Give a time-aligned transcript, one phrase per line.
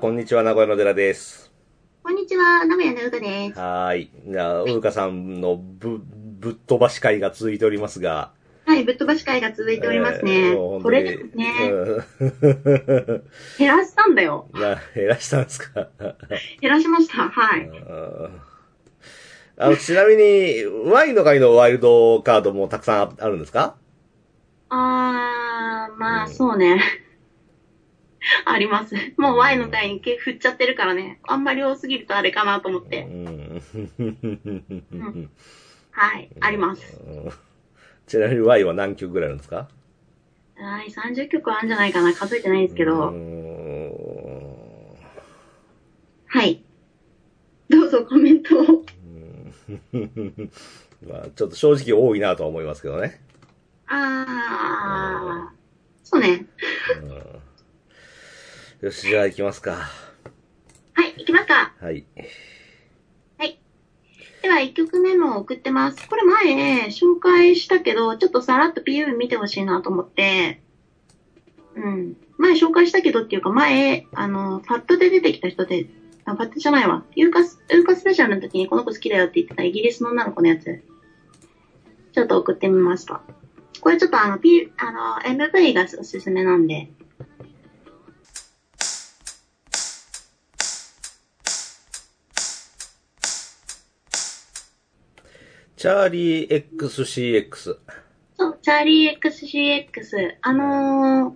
[0.00, 1.52] こんにちは、名古屋の寺です。
[2.02, 3.58] こんにちは、名古屋のうかです。
[3.58, 4.10] はーい。
[4.26, 8.32] じゃあ、うーかさんのぶ、ぶっ飛ばし会が続いておりますが。
[8.64, 10.50] はい、ぶっ飛ばし会が続いておりますね。
[10.50, 13.24] えーこれで本当にもね、うん
[13.58, 14.48] 減らしたんだよ。
[14.54, 15.88] な、減らしたんですか？
[16.60, 17.28] 減らしました。
[17.28, 17.60] はい。
[17.66, 18.40] うん
[19.58, 23.76] あの、ちなみに、ワインの会のワイルドカードもたくさんあるんですか？
[24.70, 26.80] あー、まあ、うんそうね。
[28.44, 28.94] あります。
[29.16, 31.18] もう Y の会に毛振っちゃってるからね。
[31.24, 33.02] あんまり多すぎるとあれかなと思っうて。
[33.02, 33.60] ん。
[35.90, 36.82] はい、あります。
[38.06, 39.68] ちなみに Y は何曲ぐらいあるんですか？
[40.56, 42.12] はい、30曲あるんじゃないかな。
[42.14, 43.06] 数えてないんですけうど。
[43.10, 43.12] ん
[46.26, 46.62] はい。
[47.68, 48.84] どうぞコメントを。
[51.06, 53.20] まあ、ちょっと正直多いなとは思いますけどね。
[53.86, 55.56] あー、
[56.04, 56.46] そうね。
[58.82, 59.88] うんよし、じゃあ行きますか。
[60.94, 61.72] はい、行きますか。
[61.78, 62.04] はい。
[64.42, 66.08] では、1曲目も送ってます。
[66.08, 70.60] これ前、紹介したけど、ちょっとさらっと PV 見てほしいなと思って、
[71.76, 72.16] うん。
[72.38, 75.86] 前紹介したけどっていうか、前、あの、パッドで出てきた人で、
[76.24, 77.04] あ、パッドじゃないわ。
[77.14, 80.82] ユーカス、ユーカスペシャルの時にこの子好きだよって言ってたイギリスの女の子のやつ。
[82.12, 83.22] ちょっと送ってみました。
[83.80, 86.90] これちょっとあの、P、あの、MV がおすすめなんで。
[95.82, 97.76] チャーリー XCX。
[98.38, 100.36] そう、チャーリー XCX。
[100.40, 101.34] あのー、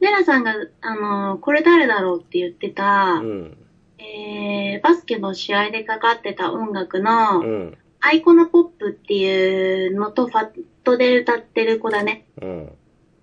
[0.00, 3.58] ネラさんが、あのー、これ誰だろうって言ってた、うん。
[3.98, 7.78] えー、バスケの試合でかかってた音楽の、うん。
[8.00, 12.24] アイコナポップっていうのとファットで歌ってる子だね。
[12.40, 12.72] うん。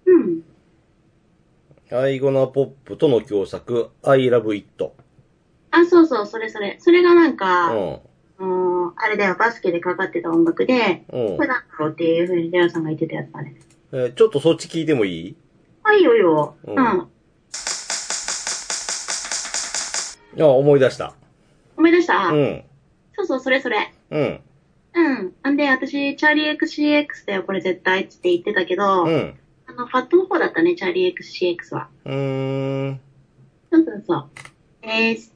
[0.06, 0.44] うん。
[1.92, 4.92] アイゴナポップとの共作、I love it.
[5.72, 6.78] あ、そうそう、それそれ。
[6.80, 8.00] それがなんか、うん。
[8.40, 13.56] あのーあれだよ、バスケでかかってた音楽で、うんこれなんだろうっていうふうにデラさんが言ってたやつだね。
[13.92, 15.36] えーちょっとそっち聞いてもいい？
[15.84, 16.56] あ、いいよいいよ。
[16.66, 16.80] ううんん。
[20.40, 21.14] あ、思い出した。
[21.78, 22.64] 思い出した、うん。
[23.16, 23.94] そうそう、それそれ。
[24.12, 24.40] うん。
[24.96, 25.54] うん。
[25.54, 29.34] んで、私、チャーリー XCX だよ、これ絶対って言ってたけど、うん。
[29.68, 31.88] あの、ファットの方だったね、チャーリー XCX は。
[32.06, 33.00] うーん。
[33.72, 34.30] そうそうそう。
[34.88, 35.33] です。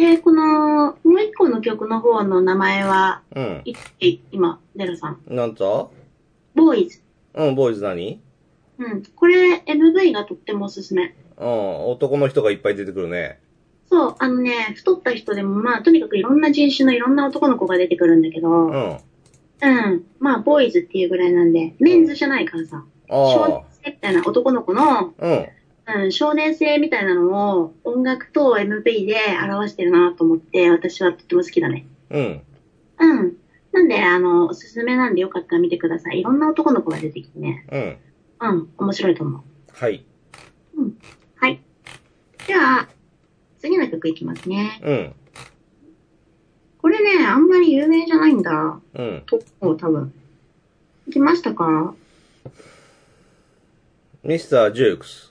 [0.00, 3.62] で、この、もう一個の曲の方の名前は、うん。
[3.66, 5.20] いい今、デラさん。
[5.28, 5.92] なんと？
[6.54, 7.02] ボーイズ。
[7.34, 8.18] うん、ボーイズ何？
[8.78, 9.02] うん。
[9.14, 11.14] これ、MV がとってもおすすめ。
[11.36, 13.40] うん、男の人がいっぱい出てくるね。
[13.90, 18.74] そう、あのね、太った人でも、まあ、とにかくいろんな人種のいろんな男の子が出てくるんだけど、ううん。
[19.66, 20.04] ん。
[20.18, 25.10] まあ、ボーイズっていうぐらいなんで、メンズじゃないからさ、少年あ性みたいな男の子の、あ。
[25.18, 25.46] うん。
[25.86, 31.86] うん、少年性みたいなのを音楽と MV で表してるなと思って、私はとっても好きだね。
[32.10, 32.42] うん。
[33.00, 33.36] うん。
[33.72, 36.20] なんで、あの、おすすめなんでよかったら見てください。
[36.20, 37.66] いろんな男の子が出てきてね。
[37.70, 37.98] うん。
[38.40, 39.42] うん、面白いと思う。
[39.72, 40.04] はい。
[41.36, 41.60] はい。
[42.46, 42.88] では、
[43.58, 44.80] 次の曲いきますね。
[44.82, 45.14] うん。
[46.78, 48.80] これね、あんまり有名じゃないんだ。
[48.94, 49.22] うん。
[49.26, 50.12] と多分。
[51.06, 51.94] いきましたか？
[54.22, 55.29] ミスター・ジュークス。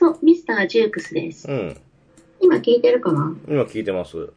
[0.00, 1.46] そう、ミスター・ジュークスです。
[1.46, 1.76] うん。
[2.40, 3.36] 今聞いてるかな？
[3.46, 4.30] 今聞いてます。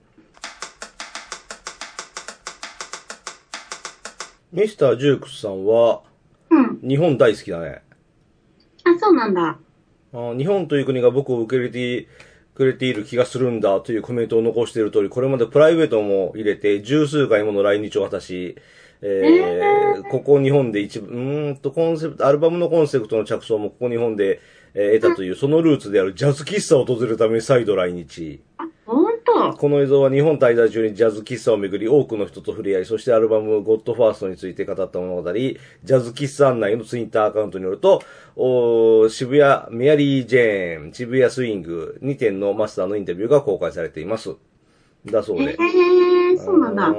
[4.52, 6.02] ミスター・ジュークスさんは、
[6.50, 6.80] うん。
[6.86, 7.82] 日本大好きだね。
[8.84, 9.58] あ、そうなんだ。
[10.12, 12.10] あ日本という国が僕を受け入れて
[12.56, 18.58] くれている気がするんだというコメントを残している通り、これまでプライベートも入れて十数回もの来日を果たし、
[19.02, 24.42] えーここ日本で一部、うーんとコンセプト、アルバムのコンセプトの着想もここ日本で、
[24.76, 28.42] えー得たという、そのルーツであるジャズ喫茶を訪れるために再度来日。
[29.58, 38.02] この映像は日本滞在中にジャズ喫茶をめぐり多くの人と触れ合い、そしてアルバムゴッドファーストについて語った物語、ジャズ喫茶案内のツイッターアカウントによると、
[38.36, 44.36] おー渋谷メアリー・ジェーン、渋谷スイング2点のマスターのインタビューが公開されています。
[45.06, 45.58] だそうえで。
[45.58, 46.96] ー、そうなんだ。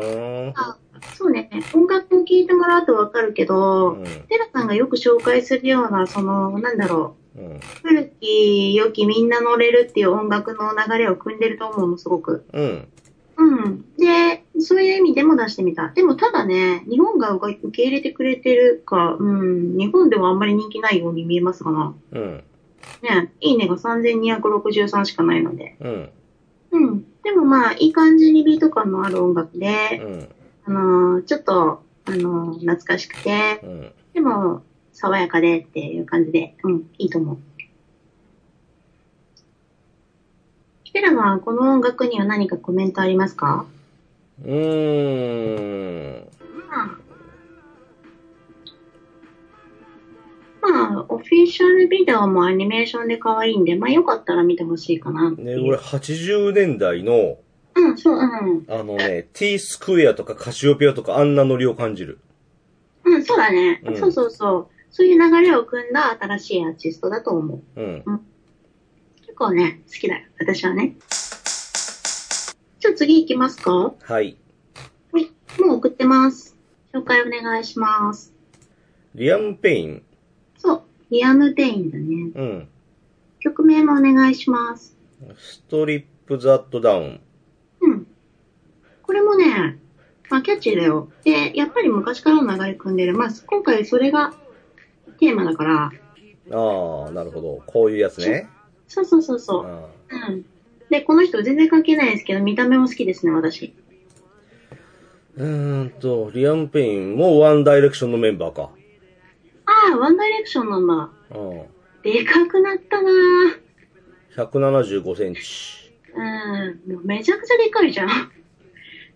[0.56, 0.76] あ
[1.16, 1.50] そうね。
[1.74, 7.12] 音楽を聴いてもらうとわかるけど、うんテラさんがよく紹介するような、その、なんだろうんう、
[7.82, 12.44] 古き良きみんな乗れるっていう音楽の流れを組んでると思うの、すごく。
[12.52, 12.88] うん。
[13.36, 13.84] うん。
[13.98, 15.88] で、そういう意味でも出してみた。
[15.88, 21.94] でもただね、日本が受け入れてくれてるか、うん、日本ではあんまり人気ないように見えますがな。
[22.12, 22.44] うん。
[23.02, 25.76] ね、いいねが3263しかないので。
[25.80, 26.10] うん。
[26.72, 27.04] うん。
[27.22, 30.28] でもまあ、いい感じにビート感のある音楽で、うん。
[30.66, 33.92] あのーちょっと、あのー懐かしくて、うん。
[34.12, 34.62] でも、
[34.94, 37.38] 爽やかでっていう感じで、うん、いいと思う。
[40.92, 43.66] テラはこの音楽には何かコメントありますか？
[44.44, 46.28] うーん。
[50.62, 55.66] まあ、オフィシャルビデオもアニメーションで可愛いんで、まあよかったら見てほしいかなね、う。
[55.66, 57.38] 俺80年代の、
[57.74, 58.64] うん、そう、うん。
[58.68, 62.20] あのね、T スクエアとかカシオペアとかあんなノリを感じる。
[63.04, 63.82] うん、そうだね。
[63.84, 64.73] うんそうそうそう。
[64.96, 67.80] そういう流れを汲んだ新しいアーティストだと思う。
[67.80, 68.04] うん。
[69.22, 70.28] 結構ね、好きだよ。
[70.38, 70.94] 私はね。
[72.78, 74.36] じゃあ次行きますかははい。
[75.16, 75.60] い。
[75.60, 76.56] もう送ってます。
[76.92, 78.32] 紹介お願いします。
[79.16, 80.02] リアム・ペイン。
[80.58, 80.82] そう。
[81.10, 82.30] リアム・ペインだね。
[82.36, 82.68] うん。
[83.40, 84.96] 曲名もお願いします。
[85.36, 87.20] Strip That Down。
[87.80, 88.06] うん。
[89.02, 89.76] これもね、
[90.30, 91.10] まあキャッチーだよ。
[91.24, 93.18] で、やっぱり昔からの流れ汲んでる。
[93.18, 94.32] まあ今回それが
[95.24, 95.90] テーマだから。
[96.52, 97.62] ああ、なるほど。
[97.66, 98.50] こういうやつね。
[98.86, 99.66] そうそうそうそう。
[99.66, 99.88] あ
[100.28, 100.44] うん。
[100.90, 103.74] で、この人全然関係ないですけど、見た目も好きですね、私。
[105.38, 108.70] ーうーんと、リアム・ペインもワンダイレクションのメンバーか。
[109.64, 111.10] ああ、ワンダイレクションなんだ。
[111.38, 111.62] うん。
[112.02, 113.10] でかくなったな
[114.36, 115.40] 175センチ。
[116.14, 116.92] うん。
[116.92, 118.08] もうめちゃくちゃでかいじゃん。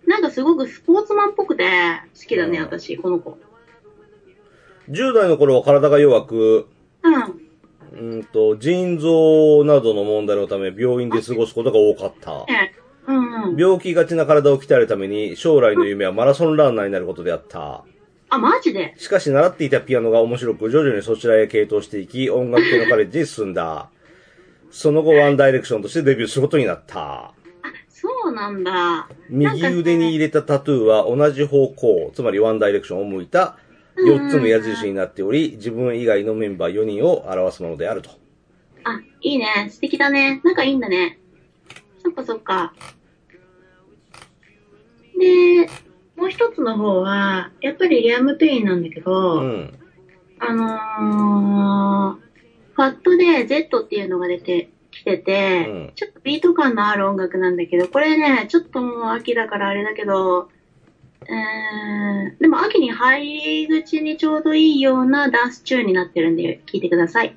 [0.06, 1.64] なんかすごくスポーツマンっぽくて
[2.18, 3.38] 好きだね、うん私、この子。
[4.88, 6.68] 10代の頃は体が弱く、
[7.02, 7.22] うん。
[7.22, 12.46] うーんと、腎臓などの問題のため病院で過ごすことが多かった。
[12.48, 12.72] え
[13.06, 13.56] うんうん。
[13.56, 17.84] 病気がちな体を鍛えるために将来の夢はマラソンランナーになることであった。
[18.30, 18.94] あ、マジで？
[18.98, 23.88] しかし習っていたピアノが面白く徐々にそちらへ傾倒していき、音楽系のカレッジに進んだ。
[24.70, 27.00] その後ワンダイレクションとしてデビューすることになった。
[27.00, 27.34] あ、
[27.88, 29.08] そうなんだ。
[29.30, 33.56] 右腕に入れたタトゥーは同じ方向、つまりワンダイレクションを向いた
[34.06, 38.10] 4つの矢印になっており、自分以外のメンバー4人を表すものであると。
[38.84, 39.68] あ、いいね。
[39.70, 40.40] 素敵だね。
[40.44, 41.18] 仲いいんだね。
[42.02, 42.72] そっかそっか。
[45.18, 45.68] で、
[46.16, 49.78] もう一つの方は、やっぱりリアム・ペインなんだけど、うん。
[50.40, 52.28] あのー、
[52.74, 60.48] ファットで Z っていうのが出てきてて、うんちょっとビート感のある音楽なんだけど、これね、ちょっともう秋だからあれだけど、
[61.30, 67.36] えー、でも秋に入り口にちょうどいいようなダンスチューンになってるんで、聴いてください。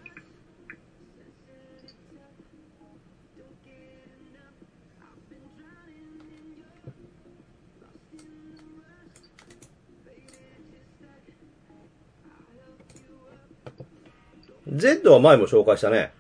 [14.74, 16.14] Z は前も紹介したね。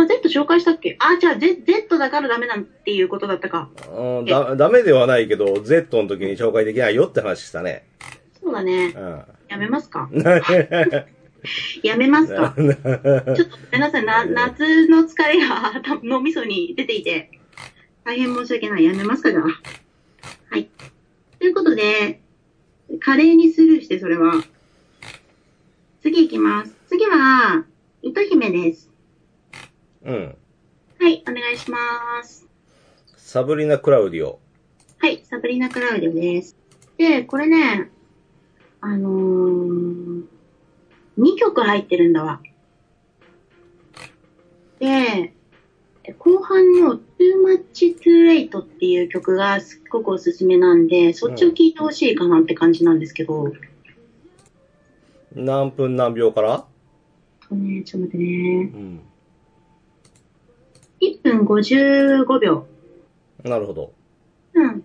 [0.00, 0.96] あ、Z 紹介したっけ？
[1.00, 3.68] あ、じゃあ Z, Z だからダメなんていうことだったか。
[3.96, 7.84] うん、だ、ダメではないけど、Z の時に紹介できないよって話したね。
[8.40, 8.94] そうだね。
[8.96, 9.22] うん。
[9.48, 10.08] やめますか？
[11.82, 12.54] やめますか？
[12.58, 14.04] ちょっとごめんなさい。
[14.04, 17.30] な、夏の疲れが頭脳みそに出ていて、
[18.04, 18.84] 大変申し訳ない。
[18.84, 19.42] やめますか、じゃあ。
[19.44, 20.68] はい。
[21.38, 22.20] ということで、
[23.00, 24.34] 華麗にスルーして、それは。
[26.02, 26.74] 次行きます。
[26.88, 27.64] 次は、
[28.02, 28.87] 糸姫です。
[30.04, 30.36] うん。
[31.00, 31.78] はい、お願いしま
[32.22, 32.46] す。
[33.16, 34.40] サブリナ・クラウディオ。
[34.98, 36.56] はい、サブリナ・クラウディオです。
[36.96, 37.90] で、これね、
[38.80, 40.24] あのー、
[41.18, 42.40] 2曲入ってるんだわ。
[44.78, 45.32] で、
[46.18, 47.00] 後半の Too
[47.44, 53.52] Much Too Late っていう曲がすっごくおすすめなんで、そっちを聴いてほしいかなって感じなんですけど、
[55.34, 56.64] 何分何秒から？
[57.48, 58.72] とね、ちょっと待ってね。
[58.74, 59.00] うん。
[61.00, 62.66] 1分55秒。
[63.44, 63.92] なるほど。
[64.54, 64.84] うん。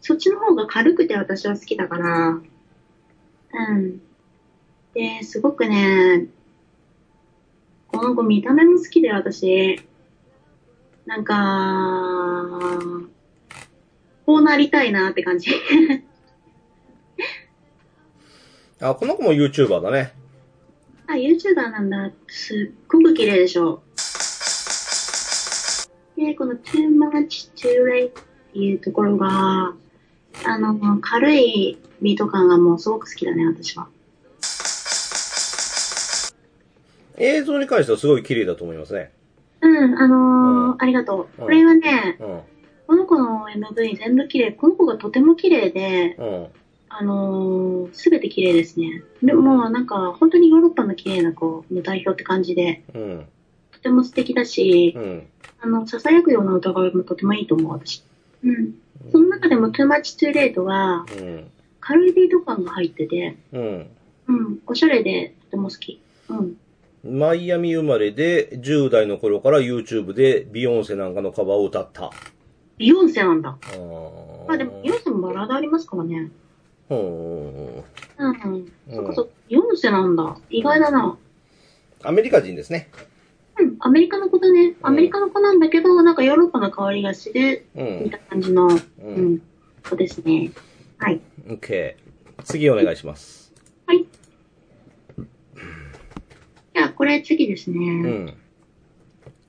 [0.00, 4.00] そっちの方が軽くて私は好きだから、うん。
[4.94, 6.26] で、すごくね、
[7.88, 9.80] この子見た目も好きで私、
[11.06, 12.48] なんか、
[14.24, 15.50] こうなりたいなって感じ。
[18.80, 20.12] あ、この子も YouTuber だね。
[21.06, 22.10] あ、YouTuber なんだ。
[22.28, 23.82] すっごく綺麗でしょ。
[26.26, 28.12] で、この too much too late っ
[28.52, 29.74] ていうところが、
[30.44, 33.88] あの、軽いビート感がもうすごく好きだね、私は。
[37.18, 39.10] 映像に関してはすごい綺麗だと思いますね。
[39.60, 41.42] うん、あのーうんありがとう。
[41.42, 42.40] うんこれはね、うん。
[42.86, 44.52] この子の MV 全部綺麗。
[44.52, 46.46] この子がとても綺麗で、うん。
[46.88, 49.02] あのすべて綺麗ですね。
[49.22, 53.26] でも、なんか、本当にヨーロッパの綺麗な子の代表って感じで、うん。
[53.72, 55.26] とても素敵だし、うん。
[55.62, 58.04] あの、囁くような歌声もとてもいいと思う、私。
[58.44, 58.74] うん。
[59.10, 61.50] その中でも Too Much Too Late は、うん。
[61.80, 63.86] 軽いビート感が入ってて、うん。
[64.28, 66.00] うん、おしゃれでとても好き。
[66.28, 66.56] うん。
[67.04, 72.10] マイアミ生まれで、10代の頃から YouTube でビヨンセなんかのカバーを歌った。
[72.78, 73.56] ビヨンセなんだ。
[73.60, 76.30] あーまあでも、ビヨンセもバラードありますからね。
[76.90, 77.66] うん。
[77.76, 77.84] うん
[78.90, 80.36] そっかそっか、ビヨンセなんだ。
[80.50, 81.16] 意外だな。
[82.04, 82.88] アメリカ人ですね。
[83.62, 84.74] うん、アメリカの子だね。
[84.82, 88.10] アメリカの子なんだけど、なんかヨーロッパの香りがする、うみん。
[88.10, 88.70] たいな感じの、う。
[89.00, 89.42] うんん、
[89.88, 90.50] 子ですね。
[90.98, 91.20] はい。
[91.46, 91.94] OK。
[92.44, 93.52] 次お願いします。
[93.86, 94.04] はい。
[96.74, 97.78] じゃあ、これ次ですね。
[97.78, 98.34] うん。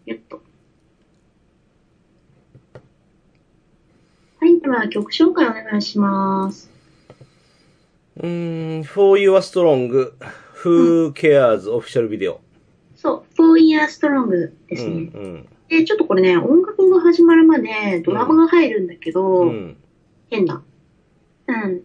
[0.06, 0.42] よっと。
[4.40, 6.70] はい、では曲紹介お願いします。
[8.18, 10.12] うーん、For Your Strong,
[10.64, 12.43] Who Cares Official Video。
[13.04, 15.12] そう、4 Year Strong ですうん、ね。
[15.14, 15.48] うん。
[15.68, 19.76] で、ちょっとこれね、音楽が始まるまでドラマが入るんだけど、うん。
[20.30, 20.62] 変だ。
[21.48, 21.82] うん。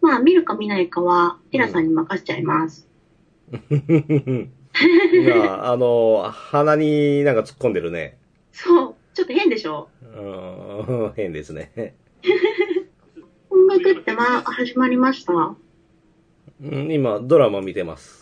[0.00, 2.88] まあ、見るか見ないかは、テラさんに任せちゃいます。
[3.50, 3.58] ま
[5.66, 8.16] あ、あの、鼻になんか突っ込んでるね。
[8.52, 9.90] そう、ちょっと変でしょ？
[10.02, 10.06] う
[11.08, 11.70] ん、変ですね。
[13.50, 15.32] 音楽ってまあ、始まりました？
[15.34, 15.54] あ、
[16.62, 18.19] うん今、ドラマ見てます。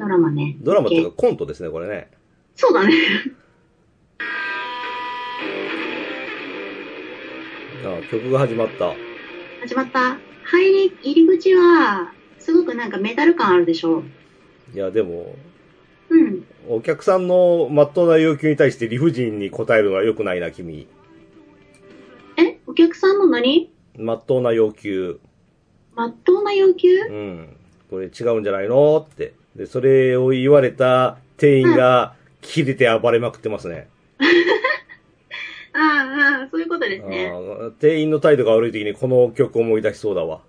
[0.00, 0.56] ドラマね。
[0.60, 2.10] ドラマっていうかコントですね、これね。
[2.56, 2.94] そうだね。
[7.84, 8.94] あ曲が始まった。
[9.60, 10.18] 始まった。
[10.44, 14.02] 入り、入り口は、すごくなんかメタル感あるでしょ
[14.74, 15.36] いや、でも、
[16.08, 16.46] うん。
[16.66, 20.86] お客さんの真っ当な要求に対して理不尽に答えるのは良くないな、君。
[22.38, 22.58] え？
[22.66, 23.70] お客さんの何？
[23.98, 25.20] 真っ当な要求。
[25.94, 27.00] まっとうな要求？
[27.02, 27.56] うん。
[27.90, 28.98] これ違うんじゃないの？
[28.98, 29.34] って。
[29.56, 33.88] で、それを言われた店員が、切れて暴れまくってますね。
[35.72, 37.30] ああ、そういうことですね。
[37.78, 40.40] 店員の態度が悪い時にこの曲を思い出しそうだわ。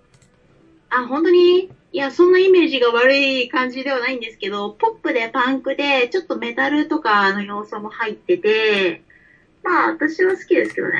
[0.89, 1.69] あ、本当に？
[1.93, 9.01] いや、そんなイメージが悪い感じではないんですけど、ポップでパンクで、ちょっとメタルとかの要素も入ってて、
[9.63, 10.93] まあ、私は好きですけどね。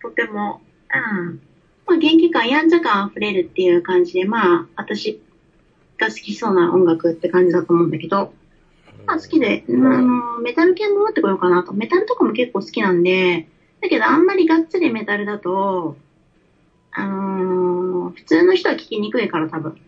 [0.00, 0.62] とても。
[0.94, 1.40] うん。
[1.86, 5.20] まあ、元気感、やんちゃ感溢れるっていう感じで、まあ、私
[6.00, 8.32] が好きそうな音楽って感じだと思うんだけど、
[9.06, 11.72] まあ、好きで、うんあの、メタル系も持ってこようかなと。
[11.72, 13.48] メタルとかも結構好きなんで、
[13.80, 15.96] だけどあんまりがっつりメタルだと、
[16.92, 17.80] あのー
[18.10, 19.78] 普通の人は聞きにくいから多分。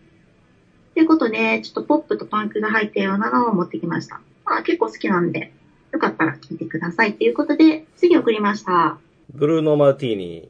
[0.93, 4.21] ということで、ちょっとポップとパンクが入ったようなのを持ってきました。
[4.45, 5.51] まあ結構好きなんで、
[5.91, 7.15] よかったら聞いてください。
[7.15, 8.97] ということで、次送りました。
[9.33, 10.49] ブルーノ・マルティーニ、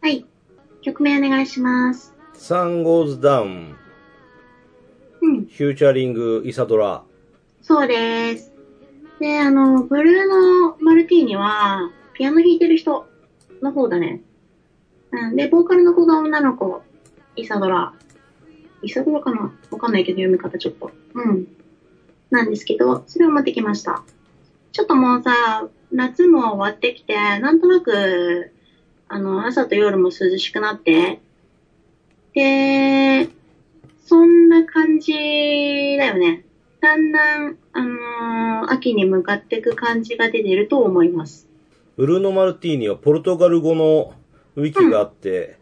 [0.00, 0.24] はい。
[0.82, 2.14] 曲名お願いします。
[2.34, 3.74] Sun Goes Down、
[5.24, 7.02] うん、フューチャリング・イサドラ。
[7.62, 8.52] そうです。
[9.20, 13.06] で、あの、ブルーノ・マルティーニは、ピアノ弾いてる人
[13.62, 14.20] の方だね。
[15.12, 15.36] うん。
[15.36, 16.82] で、ボーカルの子が女の子、
[17.36, 17.94] イサドラ。
[18.82, 19.56] イサドラかな？
[19.70, 20.90] わかんないけど読み方ちょっと。
[21.14, 21.48] うん。
[22.30, 24.04] なんですけど、それを持ってきました。
[24.72, 28.52] ちょっともうさ、夏も終わってきて、なんとなく、
[29.08, 31.20] あの、朝と夜も涼しくなって、
[32.34, 33.30] で、
[34.04, 35.12] そんな感じ
[35.98, 36.44] だよね。
[36.80, 41.48] だんだん、あのー秋に向かっていく感じが出てると思います。
[41.96, 44.14] ブルーノ・マルティーニはポルトガル語の
[44.56, 45.58] ウィキがあって、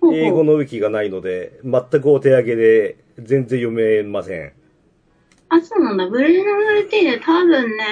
[0.00, 4.52] ほうほう英語のウィキがないので、全くお手上げで全然読めません。
[5.48, 6.06] あ、そうなんだ。
[6.08, 7.84] ブレーノ・マルティーネ、多分ね、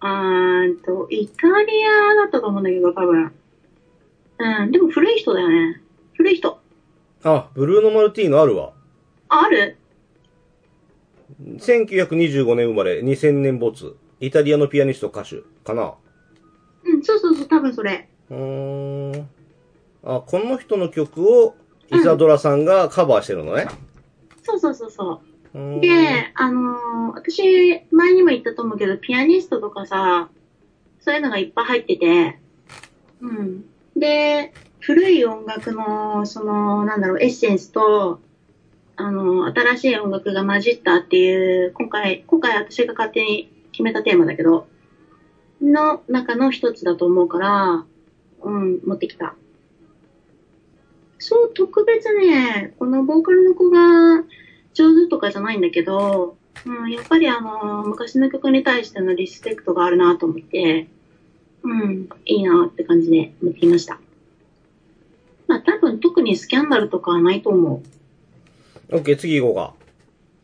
[0.00, 1.52] あーんと、イタリ
[1.84, 3.32] アだったと思うんだけど、多分。
[4.38, 5.82] うん、でも古い人だよね。
[6.14, 6.58] 古い人。
[7.24, 8.72] あ、ブルーノ・マルティーノあるわ。
[9.30, 9.76] あ、ある
[11.58, 13.96] 1925年生まれ、2000年没。
[14.20, 15.94] イタリアのピアニスト歌手かな？
[16.84, 18.08] うん、そうそうそう、多分それ。
[18.28, 19.28] うーん。
[20.04, 21.54] あ、この人の曲を
[21.90, 23.68] イサドラさんがカバーしてるのね。
[24.42, 25.22] そうそうそうそ
[25.54, 25.58] うう。
[25.58, 25.88] ーんで、
[26.34, 30.28] あのー私、前にも言ったと思うけど、ピアニストとかさ、
[31.00, 32.38] そういうのがいっぱい入ってて、
[33.20, 33.64] うん。
[33.96, 38.20] で、古い音楽の、その、なんだろう、エッセンスと、
[39.00, 44.68] あの新しい音楽が混じったっていう、今回、今回私が勝手に決めたテーマだけど、
[45.62, 47.84] の中の一つだと思うから、
[48.42, 49.34] うん、持ってきた。
[51.18, 54.22] そう、特別ね、このボーカルの子が、
[54.74, 60.88] 上手とかじゃないんだけど、うん、やっぱりあの、昔の曲に対してのリスペクトがあるなと思って、
[61.62, 63.98] うん、いいなって感じで持ってきました。
[65.46, 67.99] まあ多分特にスキャンダルとかはないと思う
[68.92, 69.74] オッケー、次行こ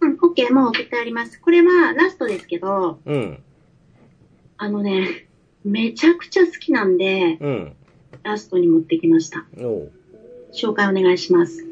[0.01, 0.07] う。
[0.07, 1.41] うん、OK、もう送ってあります。
[1.41, 3.43] これはラストですけど、うん。
[4.57, 5.27] あのね、
[5.65, 7.77] めちゃくちゃ好きなんで、うん。
[8.23, 9.47] ラストに持ってきました。
[9.59, 9.93] おう
[10.53, 11.67] 紹介お願いします。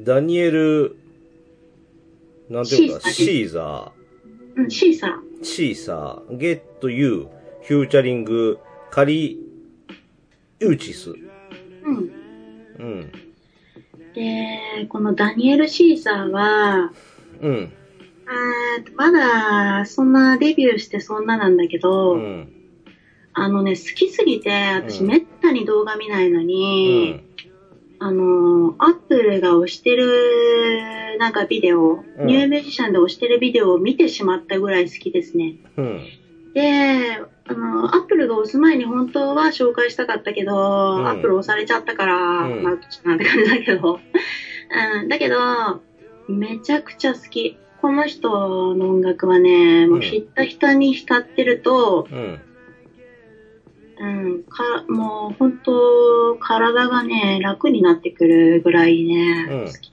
[0.00, 0.96] ダニエル、
[2.48, 3.92] なんていうのかな、シーザー
[4.56, 7.28] シーザうん、シーサシーサー、ゲットユー、
[7.62, 8.58] フューチャリング、
[8.90, 9.38] カリ
[10.60, 11.10] ウーチス。
[11.10, 11.16] ー。
[11.84, 11.96] うん。
[12.78, 13.12] うん。
[14.20, 16.92] で、このダニエル・シーサーは、
[17.40, 17.72] うん。
[18.26, 22.52] あーまだ、そんなデビューしてそんななんだけど、うん。
[23.32, 27.22] あのね、好きすぎて、私うんめったに動画見ないのうに、ん。
[27.98, 35.54] あの、アップルが推してる、なんかビデオ、うんニューミュージシャンで推してるビデオを見てしまったぐらい好きですね。
[35.78, 36.06] うん。
[36.54, 40.54] で、あの、アップルが押す前に本当は紹介したかったけど、
[40.98, 44.00] んアップル押されちゃったから、うんまあ、なんて感じだけど、
[45.00, 45.80] うん、だけど、
[46.28, 47.56] めちゃくちゃ好き。
[47.80, 52.40] この人の音楽はね、もうひったひたに浸ってると、うん。
[54.00, 54.06] う
[54.38, 59.92] ん、か、もう本当、体がね、楽になってくるぐらいね、うん好き。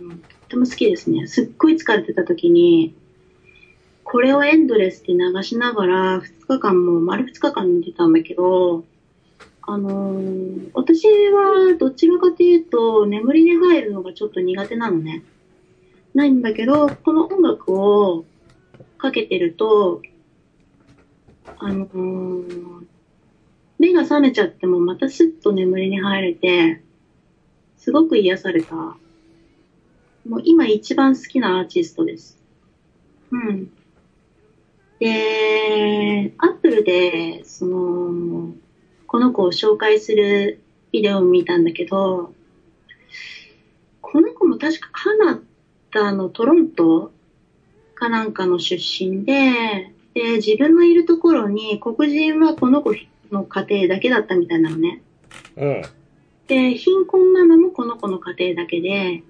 [0.00, 1.26] うんとっても好きですね。
[1.26, 2.94] すっごい疲れてた時に、
[4.08, 8.84] これをエンドレスで流しながら、2日間も、丸2日間見てたんだけど、
[9.62, 15.24] あのー私はどちらかというと、眠りに入るのがちょっと苦手なのね。
[16.14, 18.24] ないんだけど、この音楽を
[18.96, 20.02] かけてると、
[21.58, 22.86] あのー
[23.78, 26.80] 目が覚めちゃってもまたスッと眠りに入れて、
[27.76, 28.74] すごく癒された。
[28.74, 32.38] もう今一番好きなアーティストです。
[33.32, 33.70] うん。
[34.98, 38.54] で、アップルで、その、
[39.06, 40.60] この子を紹介する
[40.92, 42.32] ビデオを見たんだけど、
[44.00, 45.40] この子も確かカナ
[45.92, 47.12] ダのトロント
[47.94, 52.94] かなんかの出身で、で、自分のいるところに黒人はこの子
[53.30, 55.02] の家庭だけだったみたいなのね。
[55.56, 55.82] うん。
[56.46, 59.22] で、貧困なのもこの子の家庭だけで、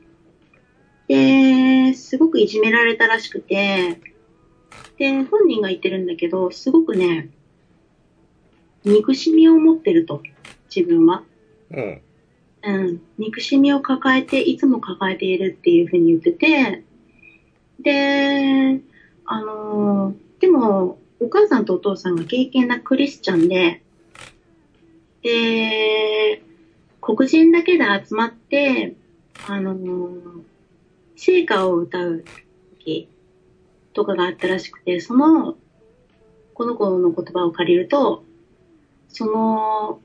[1.08, 4.00] で、すごくいじめられたらしくて、
[4.98, 7.28] で、本人が言ってるんだけど、すごくね、
[8.84, 10.22] 憎しみを持ってると、
[10.74, 11.22] 自分は。
[11.70, 12.02] うん。
[12.62, 16.84] うん、憎しみを抱えて、いつも抱えているっていうふうに言ってて、
[17.80, 18.80] で、
[19.24, 23.82] あのーでも、お母さんとお父さんが敬虔なクリスチャンで、
[25.22, 26.42] で、
[27.00, 28.94] 黒人だけで集まって、
[29.46, 30.42] あのー
[31.18, 32.24] 聖歌を歌う
[32.84, 33.08] 時
[33.96, 35.56] とかがあったらしくて、その、
[36.52, 38.24] この子の言葉を借りると、
[39.08, 40.00] その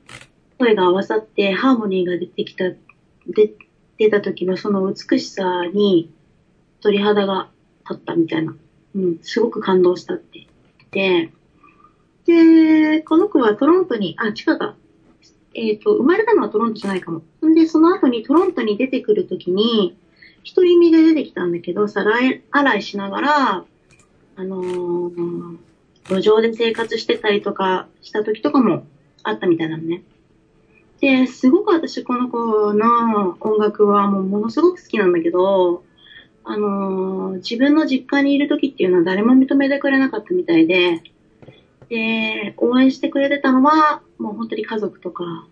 [0.58, 3.52] 声が合わさってハーモニーが出てきた、で
[3.98, 6.10] 出た時のその美しさに
[6.80, 7.50] 鳥肌が
[7.88, 8.56] 立ったみたいな。
[8.94, 10.46] うん、すごく感動したって
[10.92, 11.32] 言って、
[12.24, 14.74] で、この子はトロントに、あ、地下が、
[15.54, 17.22] えっ、と、生まれたのはトロントじゃないかも。
[17.44, 19.96] んで、その後にトロントに出てくるときに、
[20.42, 22.16] 一人身で出てきたんだけど、皿
[22.50, 23.64] 洗いしながら、
[24.36, 25.58] あのー
[26.08, 28.84] 路上で生活してたりとかした時とかも
[29.22, 30.02] あったみたいなのね。
[31.00, 35.84] で、すごく私この子の音楽はもうものすごく好きなんだけど、
[36.44, 41.02] あのー自分の実家にいる時っていうのは誰も認めてくれなかったみたいで、
[41.88, 45.46] で、応援してくれてたのは、もう本当に家族とか、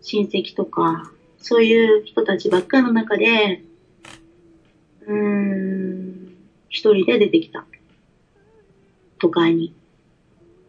[0.00, 3.62] 親戚とか、そういう人たちばっかの中で、
[5.06, 6.34] うーん、
[6.68, 7.64] 一人で出てきた。
[9.18, 9.74] 都会に。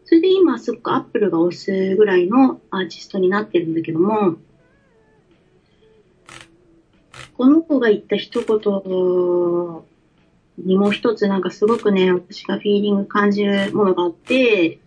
[0.06, 4.38] それで今すっごくアップルが推すぐらいのアーティストになってるんだけども、
[7.38, 8.60] この子が言った一言
[10.58, 14.80] にもう一つなんかすごくね、私がフィーリング感じるものがあって、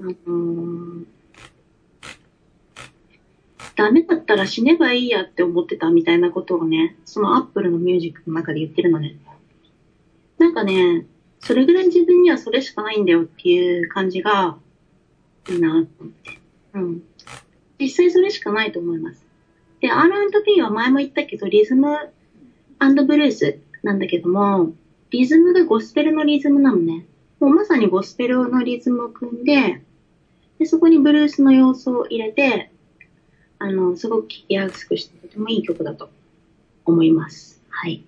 [0.00, 1.06] あのー
[3.76, 9.16] ダメだったら死ねばいいやって思ってたみたいなことをね、そのアップルのミュージックの中で言ってるのね。
[10.38, 11.06] なんかね、
[11.40, 14.58] それぐらい自分にはそれしかないんだよっていう感じが
[15.48, 16.38] いいなと思って。
[16.74, 17.02] うん。
[17.78, 19.24] 実際それしかないと思います。
[19.80, 22.10] で、R&B は前も言ったけど、リズム
[22.78, 24.72] ブルースなんだけども、
[25.10, 27.06] リズムがゴスペルのリズムなのね。
[27.38, 29.82] もうまさにゴスペルのリズムを組んで、
[30.58, 32.70] で、そこにブルースの要素を入れて、
[33.58, 36.10] あの、すごく聴きやすくしてとてもいい曲だと
[36.84, 37.62] 思います。
[37.68, 38.04] はい。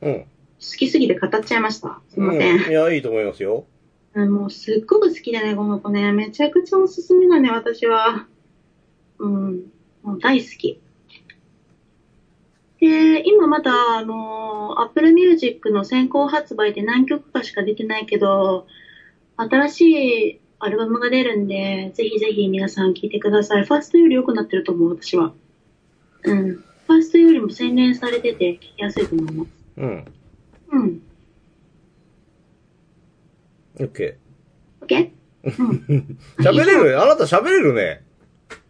[0.00, 0.24] うん。
[0.60, 2.00] 好きすぎて語っちゃいました。
[2.08, 2.56] すいません。
[2.56, 3.66] うんいや、いいと思いますよ。
[4.14, 6.12] うんもうすっごく好きでね、この子ね。
[6.12, 8.26] めちゃくちゃおすすめだね、私は。
[9.18, 9.62] うん。
[10.02, 10.80] もう大好き。
[12.80, 18.66] で、今まだ、あの、Apple Music の先行発売で何曲かしか出てないけど、
[19.36, 23.64] 新しいアルバムが出るんで、ぜひぜひ皆さん聴いてください。
[23.64, 25.32] ファーストより良くなってると思う、私は。
[26.24, 26.54] うん。
[26.54, 29.50] ファーストよりも洗練されてて聴きやすいと思います。
[29.76, 30.04] うん。
[30.72, 31.02] うん。
[33.80, 34.18] オッケ
[34.82, 35.10] OK?
[35.44, 35.52] うん。
[35.88, 36.04] ー。
[36.42, 37.00] 喋れる？
[37.02, 38.04] あなた喋れるね。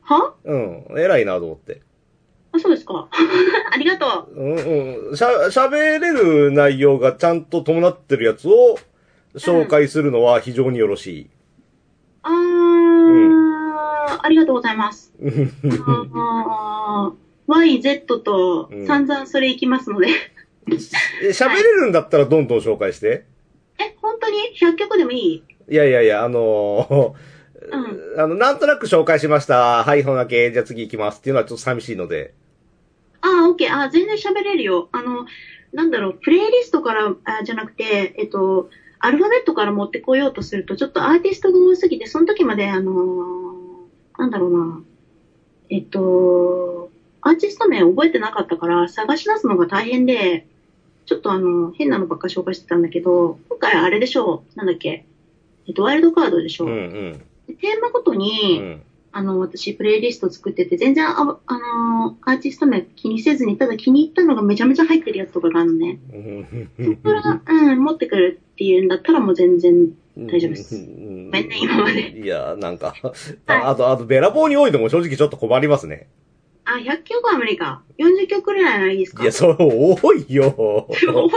[0.02, 0.34] は？
[0.44, 0.84] うん。
[0.98, 1.82] 偉いなと思って。
[2.52, 3.08] あ、そうですか。
[3.72, 4.34] ありがとう。
[4.34, 5.16] うんうん。
[5.16, 8.78] しゃ、喋れる内容がちゃんと伴ってるやつを
[9.34, 11.30] 紹介するのは非常によろしい。
[12.22, 15.14] あー、ありがとうございます。
[15.20, 15.52] うん
[16.14, 20.08] あー YZ と散々それいきますので。
[21.22, 23.24] え喋れるんだったらどんどん紹介して。
[23.78, 25.44] え、本当に ?100 曲でもいい？
[25.70, 27.14] いやいやいや、あの
[27.60, 28.20] うん。
[28.20, 29.84] あの、なんとなく紹介しました。
[29.84, 32.34] はい、ほなけ、じゃあ次行きますっていうのはちょっと寂しいので。
[33.20, 33.74] あー、オッケー。
[33.74, 34.88] あー、全然喋れるよ。
[34.92, 35.26] あの、
[35.72, 43.48] なんだろう、プレイリストから、あじゃなくて、えっと、アルファベットから持ってこようとすると、ちょっとアーティストが多すぎて、その時まで、あのー
[44.18, 44.82] なんだろうな、
[45.70, 50.46] えっと、アーティスト名覚えてなかったから、探し出すのが大変で、
[51.08, 55.06] ちょっとあの、変なのばっか紹介してたんだけど、今回あれでしょう、なんだっけ、
[55.66, 56.66] えっと、ワイルドカードでしょ。
[56.66, 57.22] うんうん。
[57.46, 58.82] でテーマごとうに、ん。
[59.10, 65.98] あの、私、プレイリスト作ってて、全然、あ、あのーアーティスト名気にせずに、ただ気に入ったのがめちゃめちゃ入ってるやつとかがあるのね。
[66.78, 72.94] そこから、うん、持ってくるっていうんだったらもう全然、大丈夫ですごめんね今までいや、なんか、
[73.46, 76.08] ああと、あと、べらぼうに多いのも正直ちょっと困りますね。
[76.70, 77.82] あ、100曲は無理か。
[77.98, 79.22] 40曲くらいならいいですか？
[79.22, 80.54] いや、そう、多いよ。
[80.56, 80.86] 多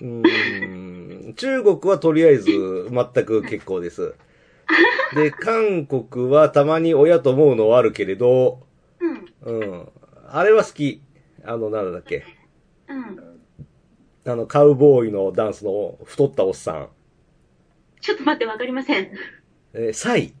[0.00, 2.48] うーん 中国はとりあえず
[2.90, 4.14] 全く結構です。
[5.14, 8.66] で、韓国はたまに親と思うのはあるけれど、
[9.00, 9.60] うん。
[9.60, 9.88] うん。
[10.28, 11.00] あれは好き。
[11.44, 12.24] あの、なんだっけ。
[12.88, 13.35] うん。
[14.26, 16.88] あの、カウボーイのダンスの太ったおっさん。
[18.00, 19.10] ちょっと待って、わかりません。
[19.72, 20.32] えーサイ。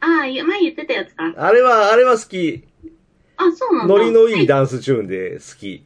[0.00, 1.34] ああ、前言ってたやつか。
[1.36, 2.64] あれは、あれは好き。
[3.36, 3.94] あ、そうなんだ。
[3.94, 5.84] ノリのいいダンスチューンで好き。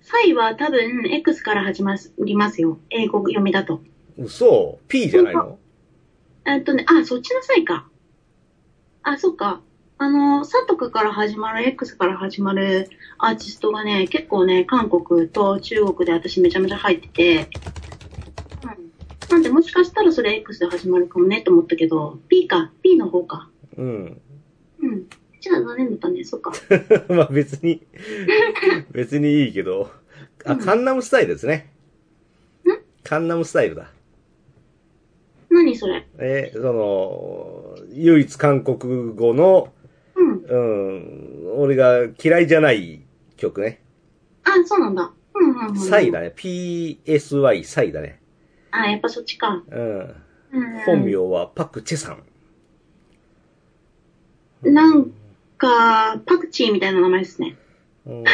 [0.00, 2.78] サイは多分 X から始まりますよ。
[2.90, 3.82] 英語読みだと。
[4.16, 5.58] 嘘 ?P じゃないの？
[6.46, 7.88] えっとね、あ、そっちのサイか。
[9.02, 9.60] あ、そっか。
[9.98, 17.48] あの、サとかから始まる、X から始まるアーティストがね、結構ね、韓国と中国で私めちゃめちゃ入ってて、
[18.62, 18.92] うん。
[19.30, 23.48] なんでもしかしたらそれ X で始まるかもねって思ったけど、P か、P の方か。
[23.78, 24.20] うん。
[24.82, 25.06] うん。
[25.40, 26.52] じゃあ残念だったね、そっか。
[27.08, 27.82] まあ別に、
[28.92, 29.90] 別にいいけど。
[30.44, 31.72] あ、うんカンナムスタイルですね。
[32.66, 32.70] ん？
[33.02, 33.90] カンナムスタイルだ。
[35.48, 36.06] 何それ？
[36.18, 39.72] えーその、唯一韓国語の、
[40.48, 41.48] うん。
[41.54, 43.02] うん、俺が嫌いじゃない
[43.36, 43.80] 曲ね。
[44.44, 45.12] あ、そうなんだ。
[45.34, 45.76] うんうんうん。
[45.76, 46.32] サイだね。
[46.36, 48.20] PSY サイだね。
[48.70, 49.62] あ、やっぱそっちか。
[49.68, 49.98] うん。
[49.98, 50.14] うん。
[50.86, 52.22] 本名はパクチェさん。
[54.62, 55.10] なん
[55.58, 57.56] か、パクチーみたいな名前ですね。
[58.06, 58.24] うん、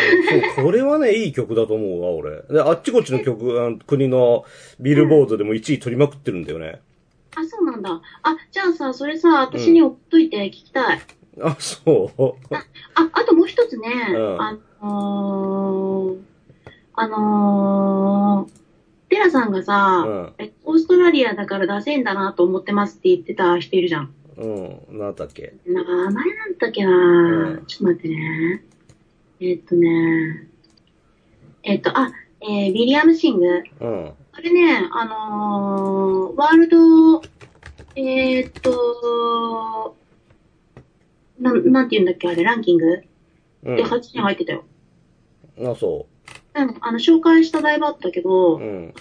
[0.55, 2.42] そう、これはね、いい曲だと思うわ、俺。
[2.42, 4.44] で、あっちこっちの曲、あの国の
[4.79, 6.81] ビルボードでも1位取りまくってるんだよね。
[7.35, 7.90] あ、そうなんだ。
[8.22, 11.01] あ、じゃあさ、それさ、私に追っといて聞きたい。
[11.40, 12.55] あ、そう。
[12.55, 12.64] あ、
[13.12, 16.18] あともう一つね、うんあのー、
[16.95, 18.53] あのー、
[19.09, 24.14] テラさんがさ、うんえオーストラリアだから出せんだなと思ってますって言ってた人いるじゃん。
[24.37, 24.47] う
[24.95, 25.55] ん、なんだっけ？
[25.66, 28.64] 名前なんだっけな、うんちょっと待ってね。
[29.40, 30.49] えーっとね、
[31.62, 33.62] えーっと、あ、えー、ウィリアム・シング。
[33.81, 34.12] うん。
[34.33, 37.23] あれね、あのー、ワールド、
[37.97, 39.97] えーっと、
[41.42, 43.02] なんて言うんだっけ、あれ、ランキング？
[43.64, 44.64] うんで8位に入ってたよ。
[45.61, 46.07] あ、そ
[46.55, 48.22] うん、あの、紹介した台場あったけう。
[48.24, 48.94] ど、うん。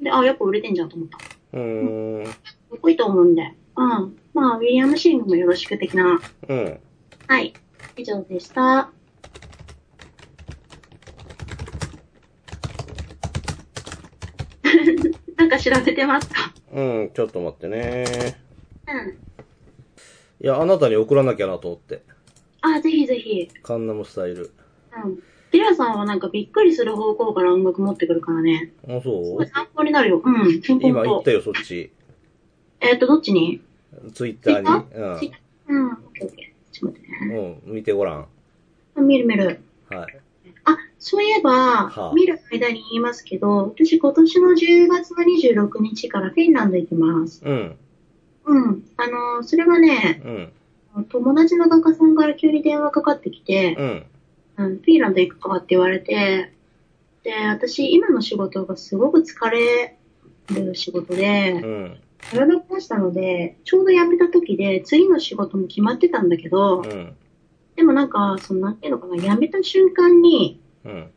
[0.00, 1.18] で、あ、やっぱ売れてんじゃんと思った。
[1.52, 2.24] うーん。
[2.24, 2.30] か
[2.76, 3.42] っこいいと思うんで。
[3.76, 4.18] うん。
[4.34, 6.20] まあ、ウィリアム・シングもよろしく的な。
[6.48, 6.80] うん。
[7.28, 7.54] はい。
[7.96, 8.90] 以上でした。
[15.36, 16.52] なんか調べてますか？
[16.72, 18.04] うん、ちょっと待ってね。
[18.86, 19.18] うん。
[20.40, 22.02] いや、あなたに送らなきゃなと思って。
[22.60, 23.48] あ、ぜひぜひ。
[23.62, 24.50] カンナムスタイル。
[25.04, 25.16] うん。
[25.50, 28.72] ディラさんはなんかびっくりする方向から音楽持ってくるからね。
[28.86, 29.34] あ、すそう？
[29.36, 30.22] ごい参考になるよ。
[30.24, 30.34] うん。
[30.34, 31.90] ほんとほんと今言ったよ、そっち。
[32.80, 33.60] えっ、と、どっちに？
[34.14, 34.68] ツイッターに。
[34.68, 34.74] うん。
[34.74, 36.72] オッケーオッケー。
[36.72, 37.18] ちょっと待ってね。
[37.66, 37.70] うん。
[37.70, 38.26] うん、見てごらん。
[38.96, 39.60] あ見る見る。
[39.88, 40.18] はい。
[40.64, 41.50] あ、そういえば、
[41.88, 47.42] はあ見る間に言いますけど、私今年の10月の26日からフィンランド行きます。
[47.44, 47.76] うん。
[48.48, 48.84] うん。
[48.96, 50.22] あの、それはね、
[50.94, 51.04] うん。
[51.04, 54.06] 友達の画家さんから急に電話かかってきて、うん。
[54.56, 56.52] うん、フィンランド行くかって言われて、
[57.22, 59.96] で、私今の仕事がすごく疲れ
[60.50, 62.00] る仕事で、うん。
[62.30, 67.14] 体を壊したので、ちょうど辞めた時で、次の仕事も決まってたんだけど、うん。
[67.76, 71.10] でもなんか、その、なんていうのかな、辞めた瞬間に、うん。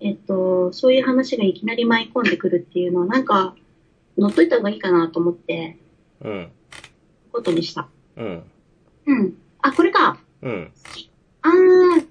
[0.00, 3.56] えっと、そういう話がいきなり舞い込んでくるっていうのは、なんか、
[4.16, 5.78] 乗っといた方がいいかなと思って、
[6.22, 6.48] うん。
[7.34, 7.88] ことにした。
[8.16, 8.42] うん。
[9.06, 9.34] うん。
[9.60, 10.18] あ、これか。
[10.40, 10.72] うん。
[11.42, 12.06] あー、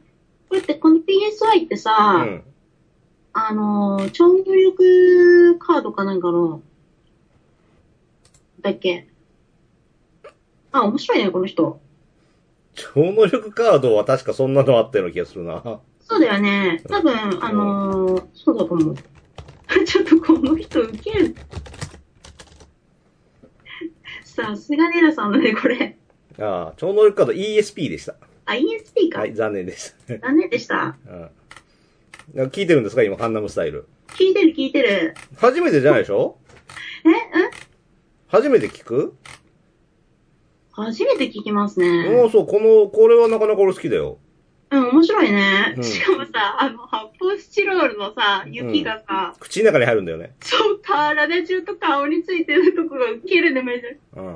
[0.49, 2.43] これって、この PSY ってうさ、ん。
[3.31, 6.61] あのー、超能力カードかなんかの、
[8.61, 9.07] だっけ？
[10.73, 11.79] あ、面白いね、この人。
[12.73, 15.79] 超能力カードは確かそんなのあったような気がするな。
[16.01, 16.83] そうだよね。
[16.89, 18.95] 多分、あのー、そうだと思う。
[19.87, 21.35] ちょっとこの人ウケる。
[24.35, 25.97] さすがネラさんだね、これ。
[26.39, 28.15] ああ、超能力カード ESP でした。
[28.45, 29.19] あ、ESP か。
[29.19, 29.95] はい、残念です。
[30.21, 30.97] 残念でした。
[32.35, 32.45] うん。
[32.47, 33.87] 聞いてるんですか今、カンナムスタイル。
[34.09, 35.13] 聞いてる聞いてる。
[35.37, 36.37] 初めてじゃないでしょ？
[37.05, 37.51] え、うん
[38.27, 39.15] 初めて聞く？
[40.71, 42.25] 初めて聞きますうね。
[42.25, 44.17] ん、そう、この、これはなかなか俺好きだよ。
[44.73, 45.75] うん、面白いね。
[45.77, 50.33] うんしかもさ、あの、発泡スチロールのさ、雪がさ、口の中に入るんだよね。
[50.41, 54.19] そう、体中と顔についてるとこがウケるね、めちゃ。
[54.19, 54.35] うん。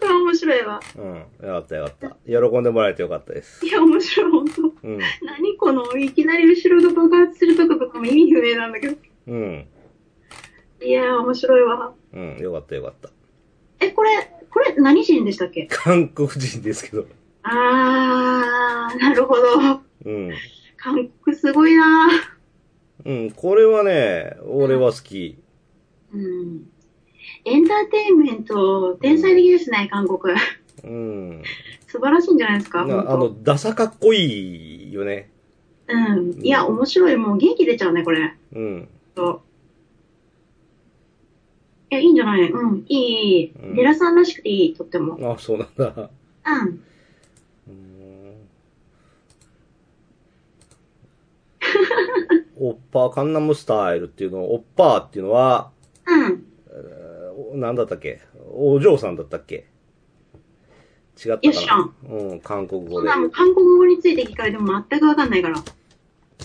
[0.00, 0.80] これ面白いわ。
[0.96, 1.14] うん。
[1.16, 2.16] よかったよかった。
[2.26, 3.64] 喜んでもらえてよかったです。
[3.66, 4.62] いや、面白い、ほんと。
[4.82, 4.98] うん。
[5.22, 8.96] 何この、いきなり後ろが爆発するとことかも意味不明なんだけど。
[9.28, 9.66] うん。
[10.82, 11.92] いやー、面白いわ。
[12.12, 12.38] うん。
[12.38, 13.10] よかったよかった。
[13.80, 14.10] え、これ、
[14.50, 15.66] これ何人でしたっけ？
[15.66, 17.06] 韓国人ですけど。
[17.44, 19.80] あー、なるほど。
[20.06, 20.32] うん。
[20.76, 22.08] 韓国すごいな
[23.04, 23.30] うん。
[23.32, 25.36] これはね、俺は好き。
[26.12, 26.66] うん。
[27.44, 30.34] エンターテインメント、天才的ですね、韓国。
[30.84, 31.42] うん。
[31.86, 35.30] 素晴らしいんじゃないですか、なあの、ダサかっこいいよね。
[35.88, 36.32] うん。
[36.42, 37.16] いや、面白い。
[37.16, 38.34] もう元気出ちゃうね、これ。
[38.54, 38.88] うん。
[39.14, 39.40] そう。
[41.90, 42.50] いや、いいんじゃない？
[42.50, 42.84] うん。
[42.88, 43.52] いい、い
[43.82, 43.94] い。
[43.94, 45.34] さんらしくていい、とっても。
[45.34, 46.10] あ、そうなんだ。
[46.46, 46.68] うん。
[46.68, 46.80] うん
[52.66, 55.70] オッパーカンナムスタイルっていうの、オッパーっていうのは、
[56.06, 56.44] うん。
[57.52, 58.22] おなんだったっけ？
[58.54, 59.66] お嬢さんだったっけ？
[61.24, 62.16] 違ったかな？
[62.16, 63.16] うん、韓国語でそんな。
[63.18, 65.62] もう韓国語について聞かれても全くわかんないから。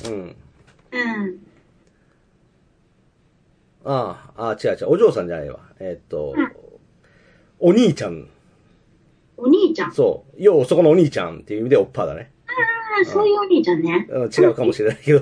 [0.05, 0.13] うん。
[0.13, 0.36] うん。
[3.86, 5.60] ああ、あ違う違う、お嬢さんじゃないわ。
[5.79, 6.51] えっと、うん
[7.62, 8.27] お兄ちゃん。
[9.38, 9.89] お兄ちゃん？
[9.89, 10.41] あそう。
[10.41, 12.32] よう、そこのお兄ちゃんっていう意味でオッパーだね。
[13.01, 14.08] あ、そういうお兄ちゃんね。
[14.10, 15.21] うん違うかもしれないけど。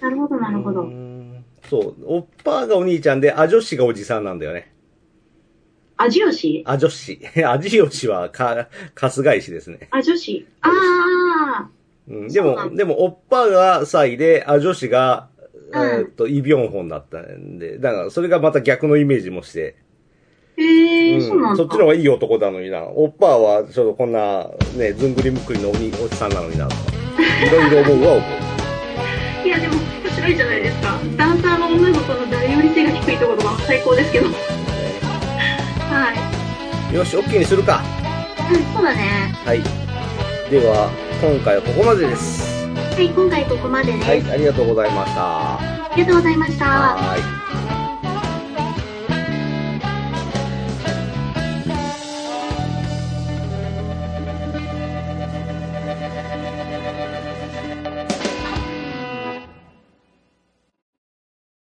[0.00, 0.82] なるほど、なるほうど。
[0.82, 1.94] んそう。
[2.04, 4.72] オッパーがお兄ちゃんで、ア女子がおじさんなんだよね。
[5.96, 7.20] 味吉ア女子。
[7.44, 9.88] アジヨシはか、春日石ですね。
[9.90, 10.46] 味吉。
[10.60, 11.68] ああ、
[12.08, 15.28] うん、でも、でも、オッパーがサイで、ア女子が、
[15.72, 19.76] うんえーっと、イ・ビョンホンだったんで、だから、それがまた逆のイメージもして、
[20.56, 21.56] へえ、うんそうなんだ。
[21.56, 22.84] そっちの方がいい男なのにな。
[22.84, 26.82] オッパーは、ちょっとこんな、ね、ずんぐりむっくりのおにおじさんなのにな、とか。
[27.44, 28.47] いろいろ思うは思う。
[30.28, 30.98] いじゃないですか。
[31.16, 34.26] ダンサーの女の子の誰より背が低いところが最高ですけど。
[34.26, 34.32] は
[36.90, 36.94] い。
[36.94, 37.82] よし、OK にするか。
[38.50, 39.34] うん、そうだね。
[39.44, 39.62] はい。
[40.50, 42.66] では、今回はここまでです。
[42.66, 44.08] はい、今回ここまでです。
[44.08, 45.20] はい、ありがとうございました。
[45.58, 46.64] ありがとうございました。
[46.64, 47.37] はーい。